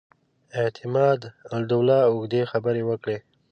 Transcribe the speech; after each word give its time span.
اعتماد 0.59 1.21
الدوله 1.55 1.99
اوږدې 2.09 2.41
خبرې 2.51 2.83
وکړې. 2.89 3.17